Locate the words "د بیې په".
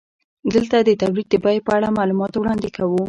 1.29-1.71